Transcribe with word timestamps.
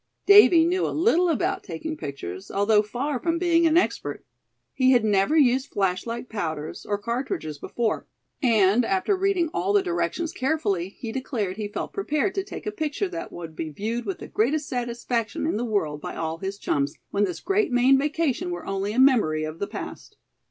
Davy 0.25 0.65
knew 0.65 0.87
a 0.87 0.97
little 0.97 1.29
about 1.29 1.63
taking 1.63 1.95
pictures, 1.95 2.49
although 2.49 2.81
far 2.81 3.19
from 3.19 3.37
being 3.37 3.67
an 3.67 3.77
expert. 3.77 4.25
He 4.73 4.93
had 4.93 5.05
never 5.05 5.37
used 5.37 5.69
flashlight 5.71 6.27
powders, 6.27 6.87
or 6.87 6.97
cartridges 6.97 7.59
before; 7.59 8.07
and 8.41 8.83
after 8.83 9.15
reading 9.15 9.51
all 9.53 9.73
the 9.73 9.83
directions 9.83 10.31
carefully, 10.33 10.89
he 10.89 11.11
declared 11.11 11.57
he 11.57 11.67
felt 11.67 11.93
prepared 11.93 12.33
to 12.33 12.43
take 12.43 12.65
a 12.65 12.71
picture 12.71 13.09
that 13.09 13.31
would 13.31 13.55
be 13.55 13.69
viewed 13.69 14.05
with 14.07 14.17
the 14.17 14.27
greatest 14.27 14.67
satisfaction 14.67 15.45
in 15.45 15.57
the 15.57 15.63
world 15.65 16.01
by 16.01 16.15
all 16.15 16.39
his 16.39 16.57
chums, 16.57 16.95
when 17.11 17.25
this 17.25 17.39
great 17.39 17.71
Maine 17.71 17.99
vacation 17.99 18.49
were 18.49 18.65
only 18.65 18.93
a 18.93 18.99
memory 18.99 19.43
of 19.43 19.59
the 19.59 19.67
past. 19.67 20.17